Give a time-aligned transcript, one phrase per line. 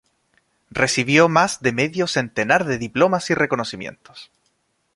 [0.71, 4.31] Recibió más de medio centenar de diplomas y reconocimientos.